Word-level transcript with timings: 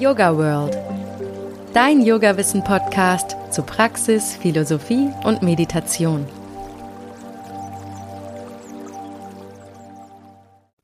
Yoga 0.00 0.34
World. 0.34 0.78
Dein 1.74 2.00
Yoga-Wissen-Podcast 2.00 3.36
zu 3.50 3.62
Praxis, 3.62 4.34
Philosophie 4.34 5.10
und 5.24 5.42
Meditation. 5.42 6.24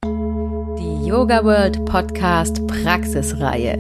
Die 0.05 1.07
Yoga 1.09 1.43
World 1.43 1.83
Podcast 1.87 2.67
Praxisreihe. 2.67 3.79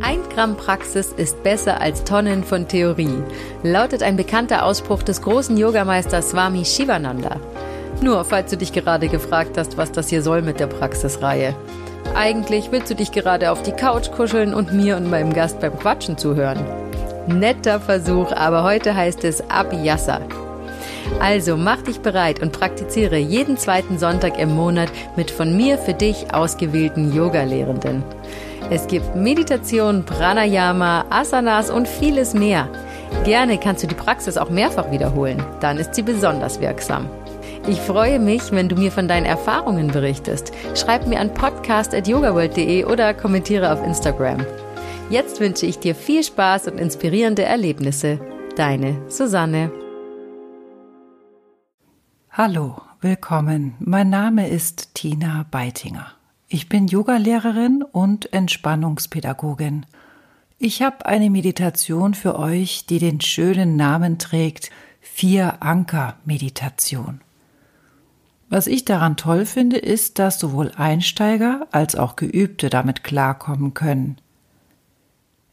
Ein 0.00 0.20
Gramm 0.34 0.56
Praxis 0.56 1.12
ist 1.12 1.42
besser 1.42 1.82
als 1.82 2.04
Tonnen 2.04 2.42
von 2.42 2.66
Theorie, 2.68 3.22
lautet 3.62 4.02
ein 4.02 4.16
bekannter 4.16 4.64
Ausspruch 4.64 5.02
des 5.02 5.20
großen 5.20 5.58
Yogameisters 5.58 6.30
Swami 6.30 6.64
Shivananda. 6.64 7.36
Nur 8.00 8.24
falls 8.24 8.50
du 8.50 8.56
dich 8.56 8.72
gerade 8.72 9.08
gefragt 9.08 9.58
hast, 9.58 9.76
was 9.76 9.92
das 9.92 10.08
hier 10.08 10.22
soll 10.22 10.40
mit 10.40 10.58
der 10.58 10.68
Praxisreihe. 10.68 11.54
Eigentlich 12.14 12.70
willst 12.70 12.90
du 12.90 12.94
dich 12.94 13.10
gerade 13.10 13.50
auf 13.50 13.62
die 13.62 13.72
Couch 13.72 14.12
kuscheln 14.12 14.54
und 14.54 14.72
mir 14.72 14.96
und 14.96 15.10
meinem 15.10 15.32
Gast 15.32 15.58
beim 15.58 15.76
Quatschen 15.76 16.16
zuhören. 16.16 16.64
Netter 17.26 17.80
Versuch, 17.80 18.30
aber 18.30 18.62
heute 18.62 18.94
heißt 18.94 19.24
es 19.24 19.42
Abhyasa. 19.50 20.20
Also 21.20 21.56
mach 21.56 21.82
dich 21.82 22.00
bereit 22.00 22.40
und 22.40 22.52
praktiziere 22.52 23.16
jeden 23.16 23.56
zweiten 23.56 23.98
Sonntag 23.98 24.38
im 24.38 24.54
Monat 24.54 24.90
mit 25.16 25.30
von 25.30 25.56
mir 25.56 25.76
für 25.76 25.92
dich 25.92 26.32
ausgewählten 26.32 27.12
Yoga-Lehrenden. 27.12 28.04
Es 28.70 28.86
gibt 28.86 29.16
Meditation, 29.16 30.04
Pranayama, 30.04 31.06
Asanas 31.10 31.68
und 31.68 31.88
vieles 31.88 32.32
mehr. 32.32 32.68
Gerne 33.24 33.58
kannst 33.58 33.82
du 33.82 33.86
die 33.88 33.94
Praxis 33.94 34.36
auch 34.36 34.50
mehrfach 34.50 34.90
wiederholen, 34.90 35.42
dann 35.60 35.78
ist 35.78 35.94
sie 35.94 36.02
besonders 36.02 36.60
wirksam. 36.60 37.08
Ich 37.66 37.80
freue 37.80 38.18
mich, 38.18 38.52
wenn 38.52 38.68
du 38.68 38.76
mir 38.76 38.92
von 38.92 39.08
deinen 39.08 39.24
Erfahrungen 39.24 39.88
berichtest. 39.88 40.52
Schreib 40.74 41.06
mir 41.06 41.18
an 41.18 41.32
podcast.yogaworld.de 41.32 42.84
oder 42.84 43.14
kommentiere 43.14 43.72
auf 43.72 43.82
Instagram. 43.82 44.44
Jetzt 45.08 45.40
wünsche 45.40 45.64
ich 45.64 45.78
dir 45.78 45.94
viel 45.94 46.22
Spaß 46.22 46.68
und 46.68 46.78
inspirierende 46.78 47.42
Erlebnisse. 47.42 48.20
Deine 48.56 49.00
Susanne. 49.08 49.72
Hallo, 52.30 52.82
willkommen. 53.00 53.76
Mein 53.78 54.10
Name 54.10 54.46
ist 54.50 54.94
Tina 54.94 55.46
Beitinger. 55.50 56.08
Ich 56.48 56.68
bin 56.68 56.86
Yogalehrerin 56.86 57.82
und 57.82 58.30
Entspannungspädagogin. 58.30 59.86
Ich 60.58 60.82
habe 60.82 61.06
eine 61.06 61.30
Meditation 61.30 62.12
für 62.12 62.38
euch, 62.38 62.84
die 62.84 62.98
den 62.98 63.22
schönen 63.22 63.76
Namen 63.76 64.18
trägt 64.18 64.70
Vier 65.00 65.62
Anker 65.62 66.16
Meditation. 66.24 67.23
Was 68.54 68.68
ich 68.68 68.84
daran 68.84 69.16
toll 69.16 69.46
finde, 69.46 69.78
ist, 69.78 70.20
dass 70.20 70.38
sowohl 70.38 70.70
Einsteiger 70.76 71.66
als 71.72 71.96
auch 71.96 72.14
Geübte 72.14 72.70
damit 72.70 73.02
klarkommen 73.02 73.74
können. 73.74 74.18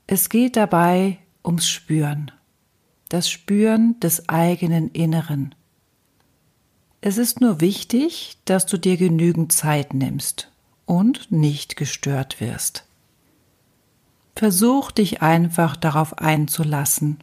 Es 0.06 0.30
geht 0.30 0.56
dabei 0.56 1.18
ums 1.44 1.68
Spüren, 1.68 2.32
das 3.10 3.28
Spüren 3.28 4.00
des 4.02 4.30
eigenen 4.30 4.92
Inneren. 4.92 5.56
Es 7.02 7.18
ist 7.18 7.42
nur 7.42 7.60
wichtig, 7.60 8.38
dass 8.46 8.68
du 8.68 8.78
dir 8.78 8.98
genügend 8.98 9.52
Zeit 9.52 9.96
nimmst 9.96 10.52
und 10.86 11.32
nicht 11.32 11.78
gestört 11.78 12.40
wirst. 12.40 12.86
Versuch 14.36 14.92
dich 14.92 15.24
einfach 15.24 15.76
darauf 15.76 16.20
einzulassen. 16.20 17.18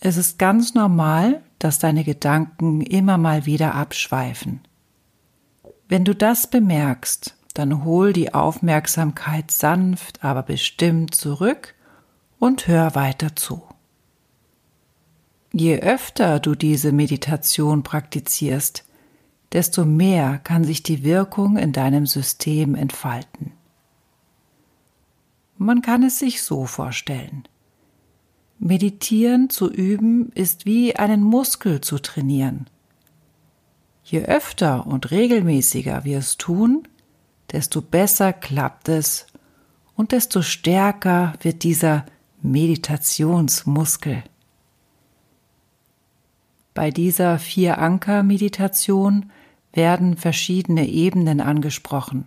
Es 0.00 0.16
ist 0.16 0.40
ganz 0.40 0.74
normal, 0.74 1.40
dass 1.64 1.78
deine 1.78 2.04
Gedanken 2.04 2.82
immer 2.82 3.16
mal 3.16 3.46
wieder 3.46 3.74
abschweifen. 3.74 4.60
Wenn 5.88 6.04
du 6.04 6.14
das 6.14 6.46
bemerkst, 6.46 7.38
dann 7.54 7.86
hol 7.86 8.12
die 8.12 8.34
Aufmerksamkeit 8.34 9.50
sanft, 9.50 10.22
aber 10.22 10.42
bestimmt 10.42 11.14
zurück 11.14 11.74
und 12.38 12.66
hör 12.66 12.94
weiter 12.94 13.34
zu. 13.34 13.62
Je 15.54 15.80
öfter 15.80 16.38
du 16.38 16.54
diese 16.54 16.92
Meditation 16.92 17.82
praktizierst, 17.82 18.84
desto 19.52 19.86
mehr 19.86 20.40
kann 20.44 20.64
sich 20.64 20.82
die 20.82 21.02
Wirkung 21.02 21.56
in 21.56 21.72
deinem 21.72 22.04
System 22.04 22.74
entfalten. 22.74 23.52
Man 25.56 25.80
kann 25.80 26.02
es 26.02 26.18
sich 26.18 26.42
so 26.42 26.66
vorstellen. 26.66 27.48
Meditieren 28.58 29.50
zu 29.50 29.70
üben 29.70 30.30
ist 30.32 30.64
wie 30.64 30.96
einen 30.96 31.22
Muskel 31.22 31.80
zu 31.80 31.98
trainieren. 31.98 32.66
Je 34.04 34.22
öfter 34.24 34.86
und 34.86 35.10
regelmäßiger 35.10 36.04
wir 36.04 36.18
es 36.18 36.36
tun, 36.36 36.86
desto 37.52 37.80
besser 37.80 38.32
klappt 38.32 38.88
es 38.88 39.26
und 39.96 40.12
desto 40.12 40.42
stärker 40.42 41.34
wird 41.40 41.62
dieser 41.62 42.04
Meditationsmuskel. 42.42 44.22
Bei 46.74 46.90
dieser 46.90 47.38
Vier-Anker-Meditation 47.38 49.30
werden 49.72 50.16
verschiedene 50.16 50.88
Ebenen 50.88 51.40
angesprochen. 51.40 52.26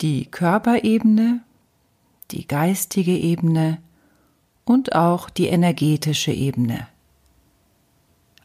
Die 0.00 0.26
Körperebene, 0.26 1.42
die 2.30 2.46
geistige 2.46 3.16
Ebene, 3.16 3.78
und 4.70 4.94
auch 4.94 5.30
die 5.30 5.48
energetische 5.48 6.30
Ebene. 6.30 6.86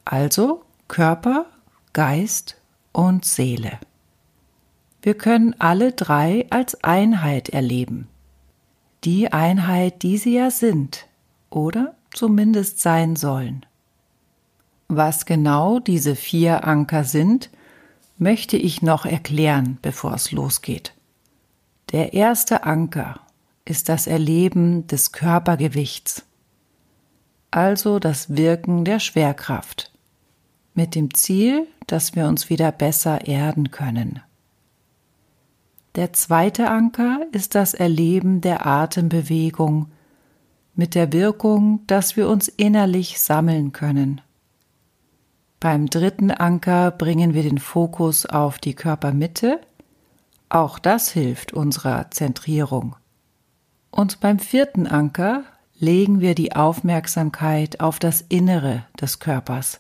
Also 0.06 0.64
Körper, 0.88 1.46
Geist 1.94 2.58
und 2.94 3.26
Seele. 3.26 3.78
Wir 5.04 5.14
können 5.14 5.54
alle 5.60 5.92
drei 5.92 6.48
als 6.50 6.84
Einheit 6.84 7.50
erleben. 7.50 8.08
Die 9.04 9.32
Einheit, 9.32 10.02
die 10.02 10.18
sie 10.18 10.34
ja 10.34 10.50
sind 10.50 11.06
oder 11.52 11.94
zumindest 12.12 12.80
sein 12.80 13.16
sollen. 13.16 13.64
Was 14.88 15.28
genau 15.28 15.78
diese 15.78 16.16
vier 16.16 16.66
Anker 16.66 17.04
sind, 17.04 17.52
möchte 18.18 18.58
ich 18.58 18.82
noch 18.82 19.06
erklären, 19.06 19.78
bevor 19.84 20.16
es 20.16 20.32
losgeht. 20.32 20.96
Der 21.92 22.14
erste 22.14 22.64
Anker 22.64 23.20
ist 23.66 23.90
das 23.90 24.08
Erleben 24.08 24.88
des 24.88 25.12
Körpergewichts, 25.12 26.24
also 27.52 28.00
das 28.00 28.36
Wirken 28.36 28.86
der 28.86 29.00
Schwerkraft, 29.00 29.92
mit 30.74 30.94
dem 30.96 31.14
Ziel, 31.14 31.68
dass 31.88 32.16
wir 32.16 32.28
uns 32.28 32.50
wieder 32.50 32.72
besser 32.72 33.28
erden 33.28 33.72
können. 33.72 34.22
Der 35.96 36.14
zweite 36.14 36.70
Anker 36.70 37.22
ist 37.32 37.56
das 37.56 37.74
Erleben 37.74 38.42
der 38.42 38.66
Atembewegung 38.66 39.92
mit 40.76 40.94
der 40.94 41.14
Wirkung, 41.14 41.88
dass 41.88 42.18
wir 42.18 42.28
uns 42.28 42.50
innerlich 42.50 43.20
sammeln 43.22 43.72
können. 43.72 44.22
Beim 45.62 45.88
dritten 45.88 46.32
Anker 46.32 46.92
bringen 46.92 47.34
wir 47.34 47.44
den 47.44 47.60
Fokus 47.60 48.26
auf 48.26 48.60
die 48.60 48.74
Körpermitte. 48.74 49.62
Auch 50.50 50.78
das 50.78 51.10
hilft 51.10 51.54
unserer 51.54 52.12
Zentrierung. 52.12 52.98
Und 53.96 54.20
beim 54.20 54.40
vierten 54.40 54.88
Anker 54.88 55.46
legen 55.80 56.20
wir 56.20 56.36
die 56.36 56.54
Aufmerksamkeit 56.54 57.80
auf 57.80 57.98
das 57.98 58.26
Innere 58.28 58.84
des 59.00 59.20
Körpers. 59.20 59.80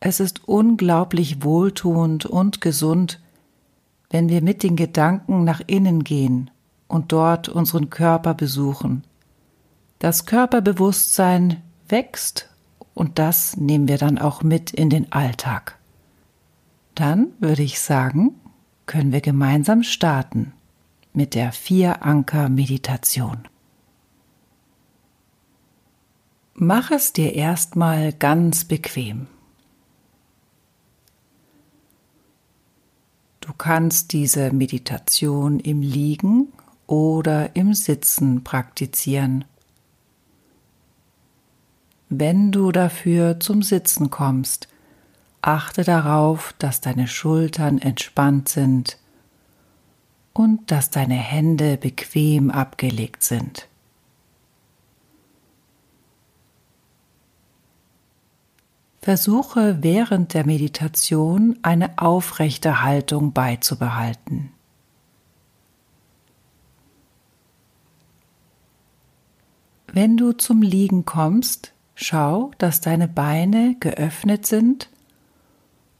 Es 0.00 0.20
ist 0.20 0.48
unglaublich 0.48 1.44
wohltuend 1.44 2.24
und 2.24 2.62
gesund, 2.62 3.20
wenn 4.08 4.30
wir 4.30 4.40
mit 4.40 4.62
den 4.62 4.74
Gedanken 4.74 5.44
nach 5.44 5.60
innen 5.66 6.02
gehen 6.02 6.50
und 6.88 7.12
dort 7.12 7.50
unseren 7.50 7.90
Körper 7.90 8.32
besuchen. 8.32 9.04
Das 9.98 10.24
Körperbewusstsein 10.24 11.58
wächst 11.90 12.48
und 12.94 13.18
das 13.18 13.54
nehmen 13.58 13.86
wir 13.86 13.98
dann 13.98 14.16
auch 14.16 14.42
mit 14.42 14.70
in 14.70 14.88
den 14.88 15.12
Alltag. 15.12 15.78
Dann 16.94 17.26
würde 17.38 17.62
ich 17.64 17.80
sagen, 17.80 18.36
können 18.86 19.12
wir 19.12 19.20
gemeinsam 19.20 19.82
starten 19.82 20.54
mit 21.12 21.34
der 21.34 21.52
Vier-Anker-Meditation. 21.52 23.48
Mach 26.54 26.90
es 26.90 27.12
dir 27.12 27.34
erstmal 27.34 28.12
ganz 28.12 28.64
bequem. 28.64 29.26
Du 33.40 33.52
kannst 33.54 34.12
diese 34.12 34.52
Meditation 34.52 35.58
im 35.58 35.80
Liegen 35.80 36.52
oder 36.86 37.56
im 37.56 37.74
Sitzen 37.74 38.44
praktizieren. 38.44 39.44
Wenn 42.08 42.52
du 42.52 42.72
dafür 42.72 43.40
zum 43.40 43.62
Sitzen 43.62 44.10
kommst, 44.10 44.68
achte 45.42 45.82
darauf, 45.82 46.54
dass 46.58 46.80
deine 46.80 47.08
Schultern 47.08 47.78
entspannt 47.78 48.48
sind 48.48 48.99
und 50.32 50.70
dass 50.70 50.90
deine 50.90 51.14
Hände 51.14 51.76
bequem 51.76 52.50
abgelegt 52.50 53.22
sind. 53.22 53.68
Versuche 59.02 59.82
während 59.82 60.34
der 60.34 60.44
Meditation 60.44 61.58
eine 61.62 61.98
aufrechte 61.98 62.82
Haltung 62.82 63.32
beizubehalten. 63.32 64.50
Wenn 69.92 70.16
du 70.16 70.32
zum 70.32 70.62
Liegen 70.62 71.04
kommst, 71.04 71.72
schau, 71.94 72.52
dass 72.58 72.80
deine 72.80 73.08
Beine 73.08 73.76
geöffnet 73.80 74.46
sind 74.46 74.90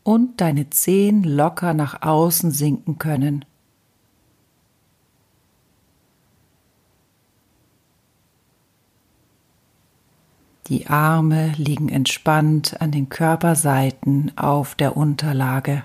und 0.04 0.40
deine 0.40 0.70
Zehen 0.70 1.24
locker 1.24 1.74
nach 1.74 2.02
außen 2.02 2.52
sinken 2.52 2.98
können 2.98 3.44
Die 10.70 10.86
Arme 10.86 11.52
liegen 11.56 11.88
entspannt 11.88 12.80
an 12.80 12.92
den 12.92 13.08
Körperseiten 13.08 14.30
auf 14.38 14.76
der 14.76 14.96
Unterlage. 14.96 15.82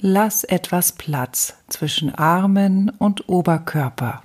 Lass 0.00 0.42
etwas 0.42 0.92
Platz 0.92 1.54
zwischen 1.68 2.14
Armen 2.14 2.88
und 2.88 3.28
Oberkörper, 3.28 4.22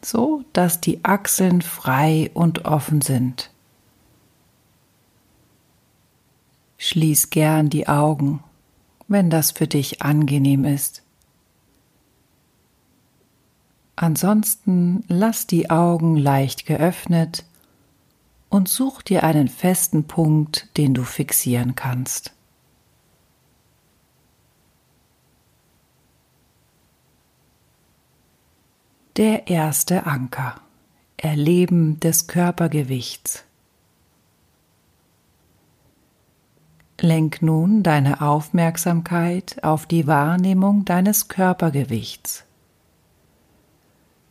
so 0.00 0.44
dass 0.54 0.80
die 0.80 1.04
Achseln 1.04 1.60
frei 1.60 2.30
und 2.32 2.64
offen 2.64 3.02
sind. 3.02 3.50
Schließ 6.78 7.28
gern 7.28 7.68
die 7.68 7.86
Augen, 7.86 8.42
wenn 9.08 9.28
das 9.28 9.50
für 9.50 9.66
dich 9.66 10.00
angenehm 10.00 10.64
ist. 10.64 11.03
Ansonsten 13.96 15.04
lass 15.08 15.46
die 15.46 15.70
Augen 15.70 16.16
leicht 16.16 16.66
geöffnet 16.66 17.44
und 18.48 18.68
such 18.68 19.02
dir 19.02 19.24
einen 19.24 19.48
festen 19.48 20.04
Punkt, 20.04 20.68
den 20.76 20.94
du 20.94 21.04
fixieren 21.04 21.74
kannst. 21.74 22.32
Der 29.16 29.46
erste 29.46 30.06
Anker. 30.06 30.60
Erleben 31.16 32.00
des 32.00 32.26
Körpergewichts. 32.26 33.44
Lenk 37.00 37.40
nun 37.42 37.82
deine 37.82 38.20
Aufmerksamkeit 38.20 39.62
auf 39.62 39.86
die 39.86 40.06
Wahrnehmung 40.06 40.84
deines 40.84 41.28
Körpergewichts. 41.28 42.43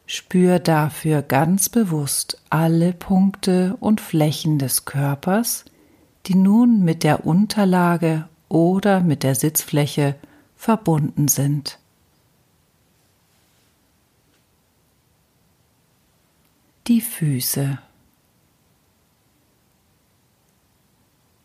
Spür 0.05 0.59
dafür 0.59 1.21
ganz 1.21 1.69
bewusst 1.69 2.41
alle 2.49 2.93
Punkte 2.93 3.77
und 3.79 4.01
Flächen 4.01 4.59
des 4.59 4.85
Körpers, 4.85 5.65
die 6.25 6.35
nun 6.35 6.83
mit 6.83 7.03
der 7.03 7.25
Unterlage 7.25 8.27
oder 8.49 8.99
mit 8.99 9.23
der 9.23 9.35
Sitzfläche 9.35 10.15
verbunden 10.55 11.27
sind. 11.27 11.79
Die 16.87 17.01
Füße, 17.01 17.79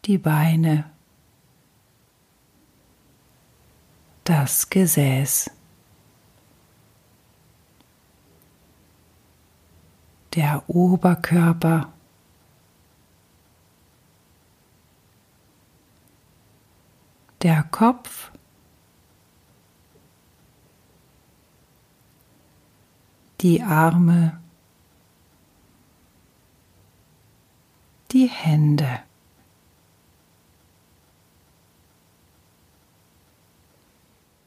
die 0.04 0.19
Beine, 0.19 0.84
das 4.25 4.69
Gesäß. 4.69 5.50
Der 10.38 10.62
Oberkörper. 10.69 11.93
Der 17.43 17.64
Kopf. 17.64 18.31
Die 23.40 23.62
Arme. 23.64 24.38
Die 28.12 28.29
Hände. 28.29 29.00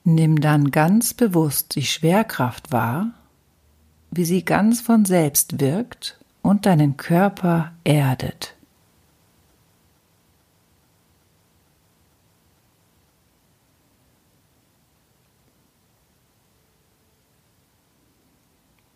Nimm 0.05 0.39
dann 0.39 0.71
ganz 0.71 1.13
bewusst 1.13 1.75
die 1.75 1.85
Schwerkraft 1.85 2.71
wahr 2.71 3.11
wie 4.11 4.25
sie 4.25 4.43
ganz 4.43 4.81
von 4.81 5.05
selbst 5.05 5.59
wirkt 5.59 6.19
und 6.41 6.65
deinen 6.65 6.97
Körper 6.97 7.71
erdet. 7.83 8.55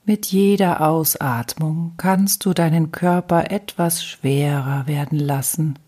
Mit 0.07 0.27
jeder 0.27 0.81
Ausatmung 0.81 1.93
kannst 1.97 2.45
du 2.45 2.53
deinen 2.53 2.91
Körper 2.91 3.49
etwas 3.49 4.05
schwerer 4.05 4.85
werden 4.85 5.17
lassen. 5.17 5.79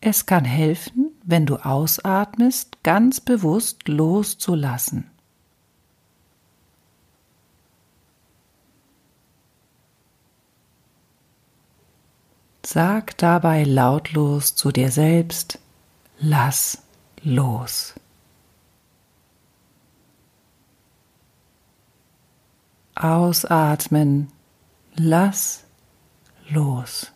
Es 0.00 0.24
kann 0.24 0.46
helfen, 0.46 1.05
wenn 1.26 1.44
du 1.44 1.56
ausatmest, 1.56 2.82
ganz 2.84 3.20
bewusst 3.20 3.88
loszulassen. 3.88 5.10
Sag 12.64 13.16
dabei 13.18 13.64
lautlos 13.64 14.54
zu 14.54 14.70
dir 14.70 14.90
selbst, 14.90 15.58
lass 16.18 16.82
los. 17.22 17.94
Ausatmen, 22.94 24.32
lass 24.94 25.64
los. 26.48 27.12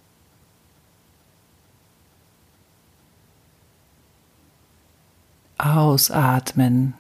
Ausatmen, 5.63 6.95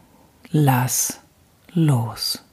lass 0.50 1.18
los. 1.72 2.44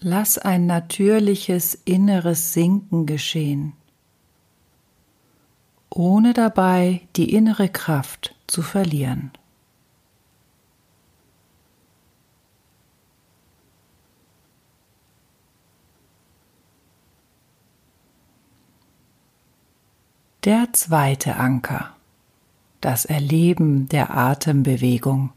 Lass 0.00 0.36
ein 0.36 0.66
natürliches 0.66 1.74
inneres 1.86 2.52
Sinken 2.52 3.06
geschehen, 3.06 3.72
ohne 5.88 6.34
dabei 6.34 7.08
die 7.16 7.32
innere 7.32 7.70
Kraft 7.70 8.34
zu 8.46 8.60
verlieren. 8.60 9.32
Der 20.46 20.72
zweite 20.74 21.34
Anker, 21.34 21.96
das 22.80 23.04
Erleben 23.04 23.88
der 23.88 24.16
Atembewegung. 24.16 25.32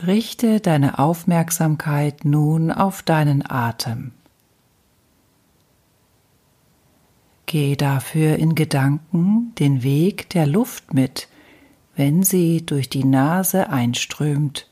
Richte 0.00 0.60
deine 0.60 0.98
Aufmerksamkeit 0.98 2.24
nun 2.24 2.70
auf 2.70 3.02
deinen 3.02 3.44
Atem. 3.46 4.12
Geh 7.44 7.76
dafür 7.76 8.36
in 8.36 8.54
Gedanken 8.54 9.54
den 9.56 9.82
Weg 9.82 10.30
der 10.30 10.46
Luft 10.46 10.94
mit, 10.94 11.28
wenn 11.94 12.22
sie 12.22 12.64
durch 12.64 12.88
die 12.88 13.04
Nase 13.04 13.68
einströmt, 13.68 14.70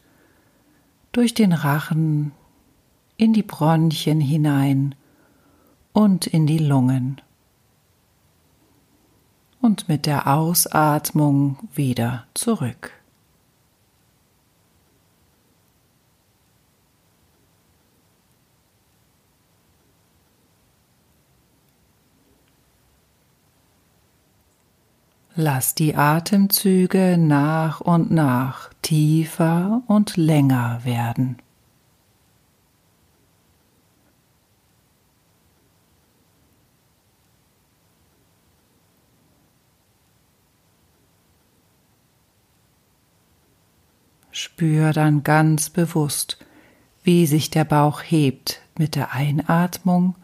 durch 1.13 1.35
den 1.35 1.53
Rachen, 1.53 2.33
in 3.19 3.35
die 3.35 3.43
Bronchien 3.43 4.23
hinein 4.23 4.95
und 5.93 6.27
in 6.27 6.47
die 6.47 6.57
Lungen 6.57 7.21
und 9.63 9.89
mit 9.89 10.05
der 10.05 10.27
Ausatmung 10.27 11.57
wieder 11.75 12.27
zurück. 12.35 12.93
Lass 25.35 25.75
die 25.75 25.97
Atemzüge 25.97 27.17
nach 27.17 27.81
und 27.81 28.11
nach 28.11 28.69
tiefer 28.83 29.83
und 29.87 30.19
länger 30.19 30.81
werden. 30.85 31.39
Spür 44.33 44.93
dann 44.93 45.23
ganz 45.23 45.69
bewusst, 45.69 46.39
wie 47.05 47.27
sich 47.27 47.51
der 47.51 47.65
Bauch 47.65 48.01
hebt 48.03 48.63
mit 48.79 48.95
der 48.95 49.13
Einatmung 49.13 50.15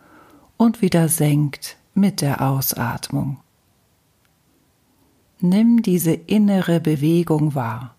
und 0.57 0.81
wieder 0.81 1.09
senkt 1.09 1.77
mit 1.95 2.23
der 2.23 2.41
Ausatmung. 2.41 3.39
Nimm 5.41 5.83
diese 5.83 6.13
innere 6.13 6.81
Bewegung 6.81 7.55
wahr. 7.55 7.95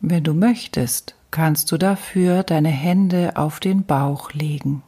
Wenn 0.00 0.24
du 0.24 0.32
möchtest, 0.34 1.14
kannst 1.30 1.70
du 1.70 1.76
dafür 1.76 2.42
deine 2.42 2.70
Hände 2.70 3.36
auf 3.36 3.60
den 3.60 3.84
Bauch 3.84 4.32
legen. 4.32 4.82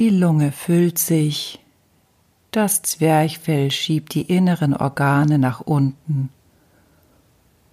Die 0.00 0.08
Lunge 0.08 0.50
füllt 0.50 0.98
sich, 0.98 1.60
das 2.52 2.80
Zwerchfell 2.80 3.70
schiebt 3.70 4.14
die 4.14 4.22
inneren 4.22 4.74
Organe 4.74 5.38
nach 5.38 5.60
unten. 5.60 6.30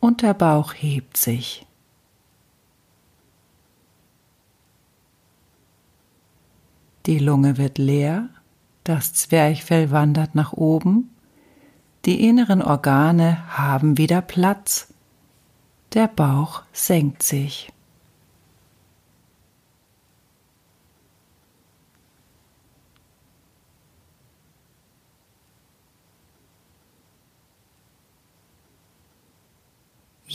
Und 0.01 0.24
der 0.24 0.34
Bauch 0.34 0.74
hebt 0.74 1.15
sich. 1.15 1.65
Die 7.05 7.17
Lunge 7.17 7.57
wird 7.57 7.77
leer, 7.77 8.27
das 8.84 9.13
Zwerchfell 9.13 9.89
wandert 9.91 10.36
nach 10.36 10.51
oben, 10.51 11.10
die 12.03 12.27
inneren 12.27 12.62
Organe 12.62 13.57
haben 13.57 13.98
wieder 13.98 14.19
Platz, 14.19 14.93
der 15.93 16.10
Bauch 16.10 16.63
senkt 16.74 17.24
sich. 17.24 17.72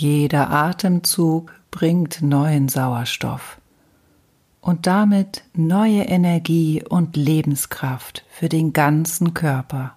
Jeder 0.02 0.50
Atemzug 0.50 1.54
bringt 1.70 2.22
neuen 2.22 2.68
Sauerstoff 2.68 3.60
und 4.60 4.88
damit 4.88 5.44
neue 5.54 6.02
Energie 6.02 6.82
und 6.82 7.14
Lebenskraft 7.14 8.24
für 8.28 8.48
den 8.48 8.72
ganzen 8.72 9.32
Körper. 9.32 9.96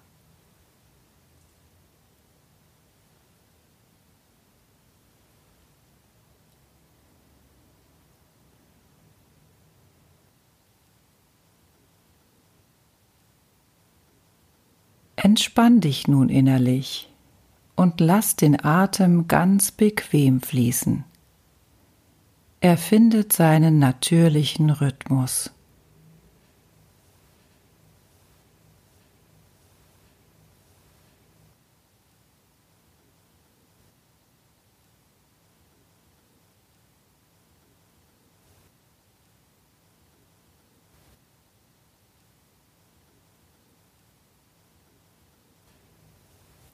Entspann 15.16 15.80
dich 15.80 16.06
nun 16.06 16.28
innerlich 16.28 17.08
und 17.76 18.00
lass 18.00 18.36
den 18.36 18.64
Atem 18.64 19.28
ganz 19.28 19.70
bequem 19.70 20.40
fließen. 20.40 21.04
Er 22.60 22.78
findet 22.78 23.32
seinen 23.32 23.78
natürlichen 23.78 24.70
Rhythmus. 24.70 25.52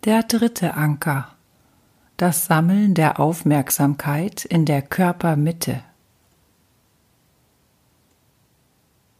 Der 0.04 0.22
dritte 0.24 0.74
Anker 0.74 1.28
das 2.22 2.46
Sammeln 2.46 2.94
der 2.94 3.18
Aufmerksamkeit 3.18 4.44
in 4.44 4.64
der 4.64 4.80
Körpermitte. 4.80 5.82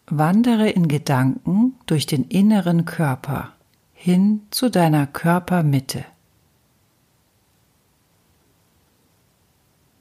Wandere 0.07 0.69
in 0.71 0.87
Gedanken 0.87 1.75
durch 1.87 2.07
den 2.07 2.23
inneren 2.25 2.85
Körper 2.85 3.55
hin 3.93 4.43
zu 4.51 4.71
deiner 4.71 5.09
Körpermitte. 5.09 6.05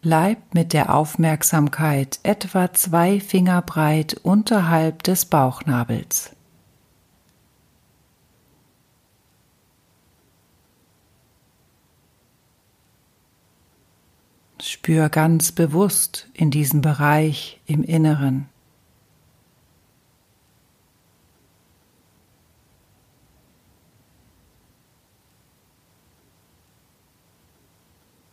Bleib 0.02 0.54
mit 0.54 0.74
der 0.74 0.94
Aufmerksamkeit 0.94 2.20
etwa 2.22 2.72
zwei 2.74 3.20
Finger 3.20 3.64
breit 3.64 4.14
unterhalb 4.22 5.02
des 5.02 5.26
Bauchnabels. 5.26 6.36
Spür 14.62 15.10
ganz 15.10 15.52
bewusst 15.52 16.30
in 16.34 16.52
diesen 16.52 16.82
Bereich 16.82 17.60
im 17.66 17.84
Inneren. 17.84 18.48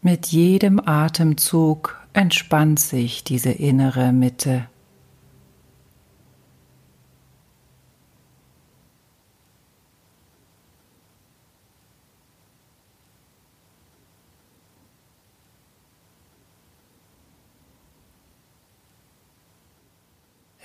Mit 0.02 0.26
jedem 0.26 0.80
Atemzug 0.80 1.98
entspannt 2.12 2.80
sich 2.80 3.24
diese 3.24 3.50
innere 3.50 4.12
Mitte. 4.12 4.68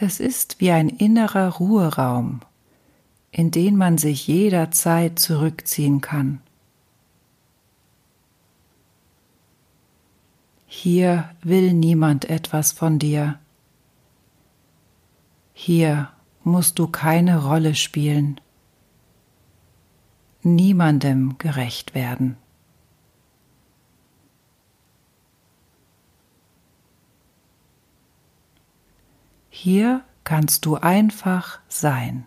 Es 0.05 0.19
ist 0.19 0.59
wie 0.59 0.69
ein 0.69 0.89
innerer 0.89 1.47
Ruheraum, 1.47 2.41
in 3.31 3.51
den 3.51 3.77
man 3.77 3.97
sich 3.97 4.27
jederzeit 4.27 5.17
zurückziehen 5.17 6.01
kann. 6.01 6.41
Hier 10.65 11.29
will 11.41 11.71
niemand 11.71 12.25
etwas 12.25 12.73
von 12.73 12.99
dir. 12.99 13.39
Hier 15.53 16.09
musst 16.43 16.79
du 16.79 16.87
keine 16.87 17.41
Rolle 17.45 17.73
spielen, 17.73 18.41
niemandem 20.41 21.37
gerecht 21.37 21.95
werden. 21.95 22.35
Hier 29.55 30.01
kannst 30.23 30.65
du 30.65 30.77
einfach 30.77 31.59
sein. 31.67 32.25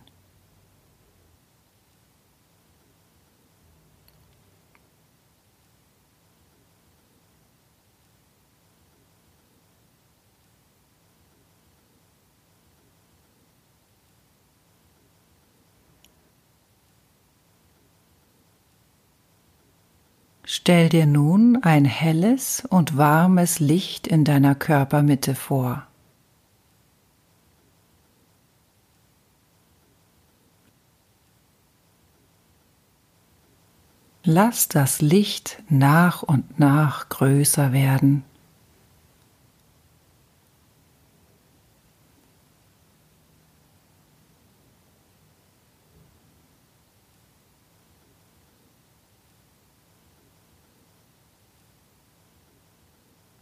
Stell 20.45 20.89
dir 20.89 21.07
nun 21.07 21.59
ein 21.63 21.85
helles 21.85 22.65
und 22.71 22.97
warmes 22.97 23.59
Licht 23.59 24.07
in 24.07 24.25
deiner 24.25 24.55
Körpermitte 24.55 25.35
vor. 25.35 25.89
Lass 34.29 34.67
das 34.67 35.03
Licht 35.03 35.63
nach 35.69 36.25
und 36.25 36.59
nach 36.59 37.09
größer 37.11 37.73
werden. 37.73 38.25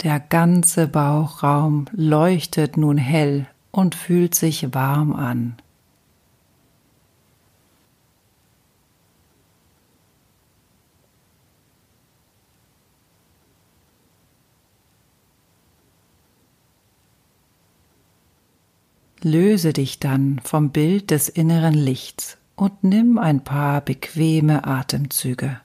Der 0.02 0.20
ganze 0.20 0.86
Bauchraum 0.86 1.86
leuchtet 1.92 2.76
nun 2.76 2.98
hell 2.98 3.46
und 3.70 3.94
fühlt 3.94 4.34
sich 4.34 4.74
warm 4.74 5.14
an. 5.14 5.56
Löse 19.26 19.72
dich 19.72 20.00
dann 20.00 20.38
vom 20.44 20.68
Bild 20.70 21.10
des 21.10 21.30
inneren 21.30 21.72
Lichts 21.72 22.36
und 22.56 22.84
nimm 22.84 23.16
ein 23.16 23.42
paar 23.42 23.80
bequeme 23.80 24.66
Atemzüge. 24.66 25.60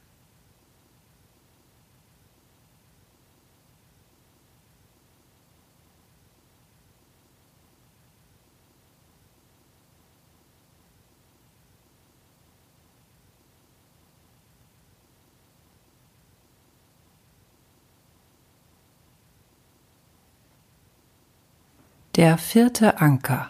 Der 22.20 22.38
vierte 22.38 23.00
Anker. 23.00 23.50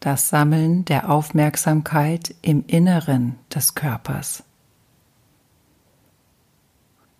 Das 0.00 0.30
Sammeln 0.30 0.86
der 0.86 1.10
Aufmerksamkeit 1.10 2.34
im 2.40 2.64
Inneren 2.66 3.34
des 3.54 3.74
Körpers. 3.74 4.42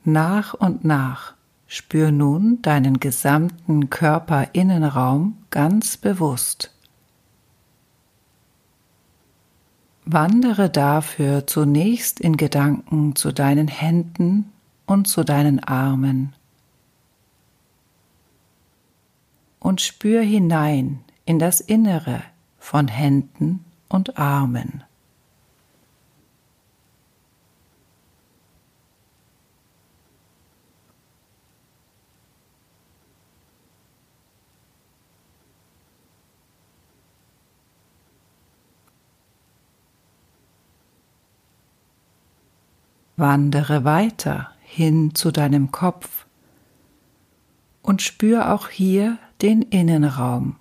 Nach 0.05 0.55
und 0.55 0.83
nach 0.83 1.35
spür 1.67 2.11
nun 2.11 2.63
deinen 2.63 2.99
gesamten 2.99 3.91
Körperinnenraum 3.91 5.37
ganz 5.51 5.99
bewusst. 5.99 6.75
Wandere 10.07 10.71
dafür 10.71 11.47
zunächst 11.47 12.21
in 12.21 12.39
Gedanken 12.39 13.17
zu 13.17 13.33
deinen 13.33 13.69
Händen 13.69 14.51
und 14.87 15.09
zu 15.09 15.25
deinen 15.25 15.63
Armen 15.63 16.34
und 19.65 19.81
spür 19.81 20.21
hinein 20.21 21.03
in 21.25 21.39
das 21.39 21.59
Innere 21.59 22.23
von 22.59 22.87
Händen 22.87 23.65
und 23.89 24.19
Armen. 24.19 24.85
Wandere 43.17 43.85
weiter 43.85 44.51
hin 44.61 45.15
zu 45.15 45.31
deinem 45.31 45.71
Kopf 45.71 46.27
und 47.81 48.03
spür 48.03 48.53
auch 48.53 48.69
hier 48.69 49.17
den 49.43 49.63
Innenraum. 49.63 50.57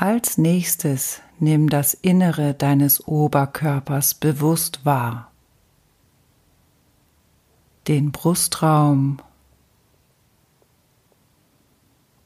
Als 0.00 0.38
nächstes 0.38 1.20
nimm 1.38 1.68
das 1.68 1.92
Innere 1.92 2.54
deines 2.54 3.06
Oberkörpers 3.06 4.14
bewusst 4.14 4.86
wahr. 4.86 5.30
Den 7.86 8.10
Brustraum 8.10 9.18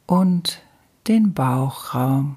und 0.07 0.63
den 1.07 1.35
Bauchraum. 1.35 2.37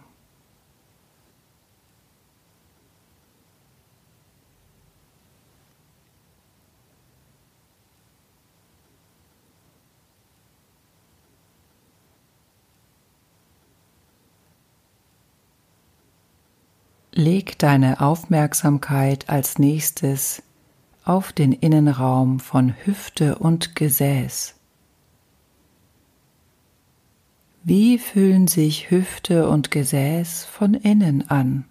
Leg 17.13 17.57
deine 17.57 17.99
Aufmerksamkeit 17.99 19.27
als 19.27 19.57
nächstes 19.57 20.43
auf 21.03 21.33
den 21.33 21.51
Innenraum 21.51 22.39
von 22.39 22.75
Hüfte 22.85 23.39
und 23.39 23.75
Gesäß. 23.75 24.56
Wie 27.69 27.97
fühlen 27.97 28.47
sich 28.47 28.91
Hüfte 28.91 29.49
und 29.49 29.71
Gesäß 29.71 30.45
von 30.45 30.73
innen 30.73 31.29
an? 31.29 31.65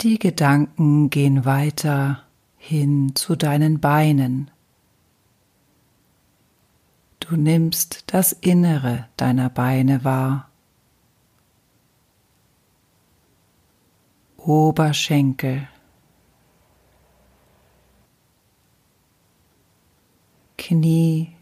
Die 0.00 0.18
Gedanken 0.18 1.10
gehen 1.10 1.44
weiter 1.44 2.24
hin 2.56 3.14
zu 3.14 3.36
deinen 3.36 3.78
Beinen. 3.78 4.50
Du 7.26 7.36
nimmst 7.36 8.04
das 8.12 8.32
Innere 8.32 9.08
deiner 9.16 9.48
Beine 9.48 10.04
wahr. 10.04 10.50
Oberschenkel, 14.36 15.66
Knie, 20.58 21.34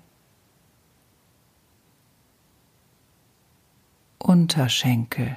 Unterschenkel. 4.21 5.37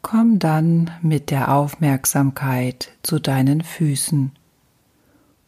Komm 0.00 0.38
dann 0.38 0.90
mit 1.02 1.30
der 1.30 1.52
Aufmerksamkeit 1.52 2.92
zu 3.02 3.18
deinen 3.18 3.62
Füßen 3.62 4.32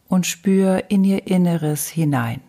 und 0.07 0.27
spür 0.27 0.83
in 0.89 1.03
ihr 1.03 1.25
Inneres 1.25 1.87
hinein. 1.87 2.41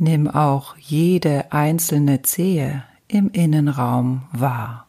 Nimm 0.00 0.28
auch 0.28 0.76
jede 0.78 1.52
einzelne 1.52 2.22
Zehe 2.22 2.84
im 3.08 3.30
Innenraum 3.30 4.22
wahr. 4.32 4.88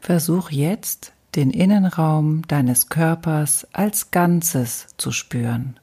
Versuch 0.00 0.50
jetzt 0.50 1.12
den 1.38 1.50
Innenraum 1.52 2.42
deines 2.48 2.88
Körpers 2.88 3.64
als 3.72 4.10
Ganzes 4.10 4.88
zu 4.96 5.12
spüren. 5.12 5.78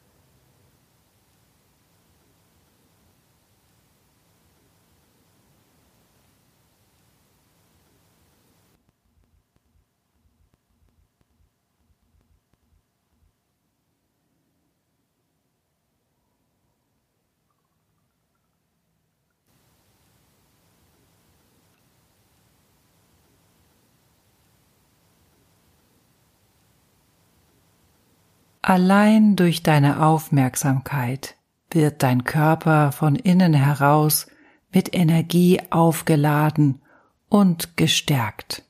Allein 28.67 29.35
durch 29.35 29.61
deine 29.61 30.03
Aufmerksamkeit 30.03 31.35
wird 31.69 32.01
dein 32.01 32.23
Körper 32.23 32.91
von 32.91 33.15
innen 33.15 33.53
heraus 33.53 34.25
mit 34.73 34.95
Energie 34.95 35.61
aufgeladen 35.69 36.81
und 37.29 37.77
gestärkt. 37.77 38.63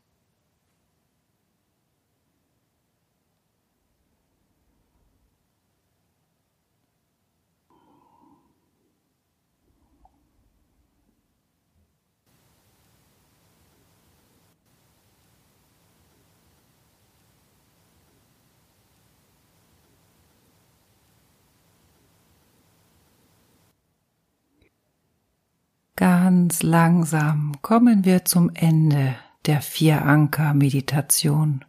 Ganz 25.98 26.62
langsam 26.62 27.54
kommen 27.62 28.04
wir 28.04 28.26
zum 28.26 28.52
Ende 28.54 29.16
der 29.46 29.62
Vier-Anker-Meditation. 29.62 31.64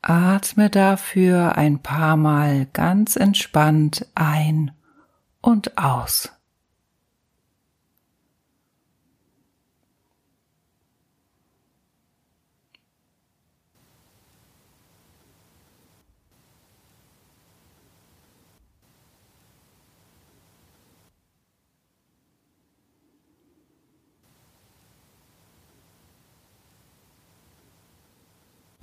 Atme 0.00 0.70
dafür 0.70 1.58
ein 1.58 1.82
paar 1.82 2.16
Mal 2.16 2.66
ganz 2.72 3.16
entspannt 3.16 4.06
ein 4.14 4.70
und 5.42 5.76
aus. 5.76 6.32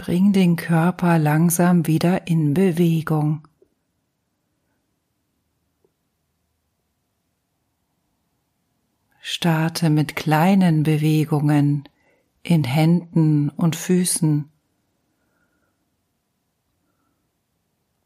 Bring 0.05 0.33
den 0.33 0.57
Körper 0.57 1.17
langsam 1.17 1.87
wieder 1.87 2.27
in 2.27 2.53
Bewegung. 2.53 3.47
Starte 9.21 9.89
mit 9.89 10.17
kleinen 10.17 10.83
Bewegungen 10.83 11.87
in 12.41 12.65
Händen 12.65 13.47
und 13.47 13.77
Füßen 13.77 14.51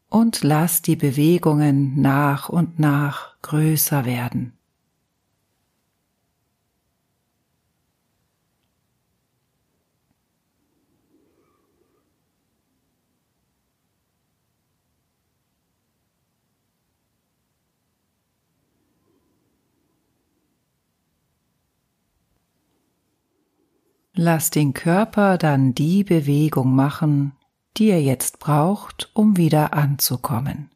und 0.08 0.44
lass 0.44 0.82
die 0.82 0.94
Bewegungen 0.94 2.00
nach 2.00 2.48
und 2.48 2.78
nach 2.78 3.36
größer 3.42 4.04
werden. 4.04 4.57
Lass 24.20 24.50
den 24.50 24.74
Körper 24.74 25.38
dann 25.38 25.74
die 25.74 26.02
Bewegung 26.02 26.74
machen, 26.74 27.36
die 27.76 27.88
er 27.88 28.02
jetzt 28.02 28.40
braucht, 28.40 29.12
um 29.14 29.36
wieder 29.36 29.74
anzukommen. 29.74 30.72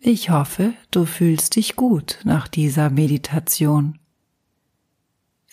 Ich 0.00 0.30
hoffe, 0.30 0.72
du 0.90 1.04
fühlst 1.04 1.56
dich 1.56 1.76
gut 1.76 2.20
nach 2.24 2.48
dieser 2.48 2.88
Meditation. 2.88 3.98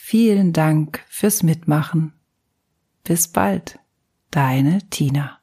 Vielen 0.10 0.54
Dank 0.54 1.04
fürs 1.10 1.44
Mitmachen. 1.44 2.14
Bis 3.04 3.28
bald, 3.28 3.78
deine 4.32 4.80
Tina. 4.90 5.40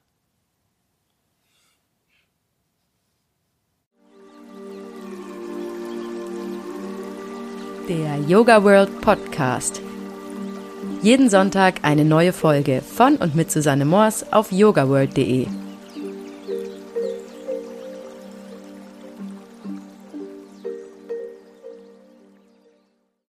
Der 7.90 8.18
Yoga 8.26 8.64
World 8.64 9.02
Podcast. 9.02 9.82
Jeden 11.02 11.28
Sonntag 11.28 11.80
eine 11.82 12.06
neue 12.06 12.32
Folge 12.32 12.80
von 12.80 13.16
und 13.16 13.34
mit 13.34 13.50
Susanne 13.50 13.84
Moors 13.84 14.32
auf 14.32 14.50
yogaworld.de. 14.50 15.46